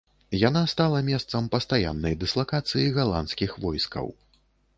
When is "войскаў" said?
3.69-4.13